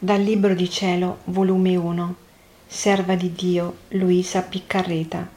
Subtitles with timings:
[0.00, 2.14] Dal Libro di Cielo, volume 1,
[2.68, 5.28] Serva di Dio Luisa Piccarreta,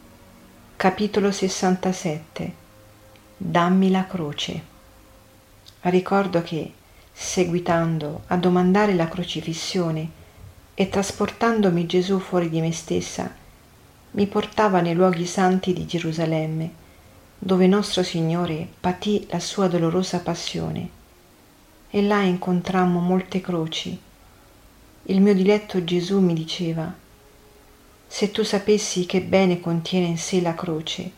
[0.76, 2.54] capitolo 67.
[3.38, 4.64] Dammi la croce.
[5.80, 6.74] Ricordo che,
[7.12, 10.08] seguitando a domandare la crocifissione
[10.76, 13.34] e trasportandomi Gesù fuori di me stessa,
[14.12, 16.72] mi portava nei luoghi santi di Gerusalemme,
[17.40, 20.88] dove nostro Signore patì la sua dolorosa passione.
[21.90, 24.10] E là incontrammo molte croci
[25.12, 26.94] il mio diletto Gesù mi diceva,
[28.08, 31.12] se tu sapessi che bene contiene in sé la croce,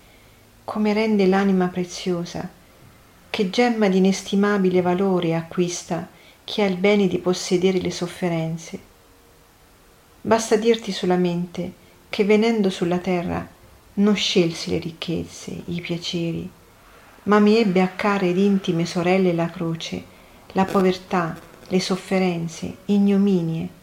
[0.64, 2.50] come rende l'anima preziosa,
[3.30, 6.08] che gemma di inestimabile valore acquista
[6.44, 8.80] chi ha il bene di possedere le sofferenze.
[10.22, 11.74] Basta dirti solamente
[12.10, 13.48] che venendo sulla terra
[13.96, 16.50] non scelsi le ricchezze, i piaceri,
[17.24, 20.04] ma mi ebbe a care ed intime sorelle la croce,
[20.54, 23.82] la povertà, le sofferenze, ignominie.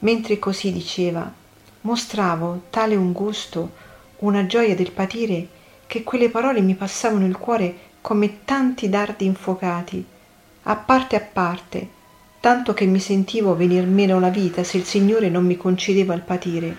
[0.00, 1.30] Mentre così diceva,
[1.82, 3.72] mostravo tale un gusto,
[4.18, 5.48] una gioia del patire,
[5.86, 10.04] che quelle parole mi passavano il cuore come tanti dardi infuocati,
[10.64, 11.88] a parte a parte,
[12.40, 16.22] tanto che mi sentivo venir meno la vita se il Signore non mi concedeva il
[16.22, 16.76] patire.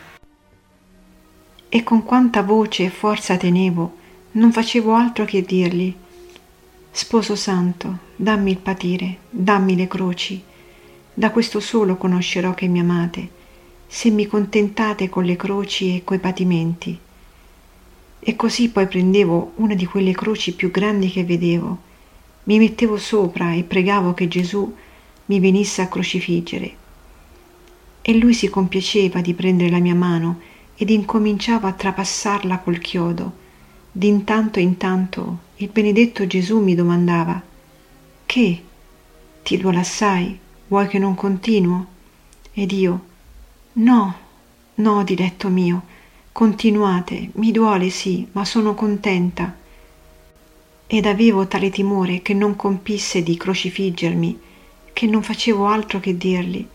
[1.67, 3.95] E con quanta voce e forza tenevo,
[4.31, 5.95] non facevo altro che dirgli,
[6.91, 10.43] Sposo santo, dammi il patire, dammi le croci.
[11.13, 13.29] Da questo solo conoscerò che mi amate,
[13.87, 16.97] se mi contentate con le croci e coi patimenti.
[18.19, 21.87] E così poi prendevo una di quelle croci più grandi che vedevo,
[22.43, 24.75] mi mettevo sopra e pregavo che Gesù
[25.25, 26.75] mi venisse a crocifiggere.
[28.01, 30.39] E lui si compiaceva di prendere la mia mano
[30.75, 33.47] ed incominciava a trapassarla col chiodo.
[33.91, 37.41] D'intanto in tanto il benedetto Gesù mi domandava
[38.25, 38.63] Che?
[39.43, 40.39] Ti duole assai?
[40.69, 41.85] Vuoi che non continuo?
[42.53, 43.05] Ed io
[43.73, 44.15] No,
[44.75, 45.81] no, diletto mio,
[46.31, 49.55] continuate, mi duole sì, ma sono contenta.
[50.85, 54.39] Ed avevo tale timore che non compisse di crocifiggermi,
[54.93, 56.67] che non facevo altro che dirgli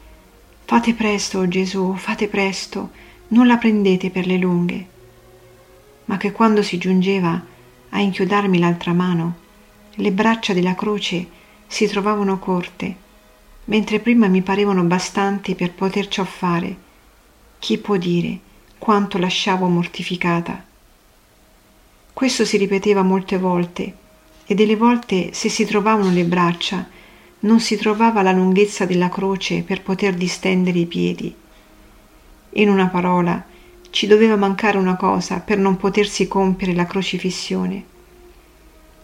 [0.65, 2.91] Fate presto, oh Gesù, fate presto,
[3.29, 4.87] non la prendete per le lunghe.
[6.07, 7.41] Ma che quando si giungeva
[7.91, 9.37] a inchiodarmi l'altra mano.
[9.95, 11.29] Le braccia della croce
[11.69, 13.03] si trovavano corte,
[13.67, 16.77] mentre prima mi parevano bastanti per poter ciò fare.
[17.59, 18.39] Chi può dire
[18.79, 20.63] quanto lasciavo mortificata?
[22.13, 23.95] Questo si ripeteva molte volte,
[24.47, 26.87] e delle volte se si trovavano le braccia,
[27.41, 31.35] non si trovava la lunghezza della croce per poter distendere i piedi.
[32.57, 33.45] In una parola,
[33.91, 37.85] ci doveva mancare una cosa per non potersi compiere la crocifissione.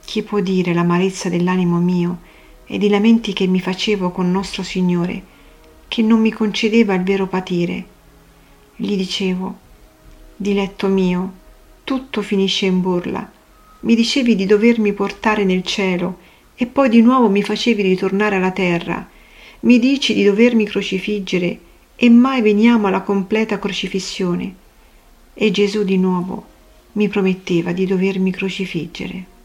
[0.05, 2.19] Chi può dire l'amarezza dell'animo mio
[2.73, 5.21] ed i lamenti che mi facevo con nostro Signore,
[5.89, 7.85] che non mi concedeva il vero patire?
[8.77, 9.59] Gli dicevo,
[10.37, 11.33] diletto mio,
[11.83, 13.29] tutto finisce in burla.
[13.81, 16.19] Mi dicevi di dovermi portare nel cielo
[16.55, 19.05] e poi di nuovo mi facevi ritornare alla terra.
[19.63, 21.59] Mi dici di dovermi crocifiggere
[21.97, 24.55] e mai veniamo alla completa crocifissione.
[25.35, 26.47] E Gesù di nuovo
[26.93, 29.39] mi prometteva di dovermi crocifiggere.